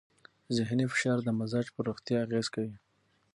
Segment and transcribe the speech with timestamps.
[0.57, 2.75] ذهنې فشار د مزاج پر روغتیا اغېز کوي.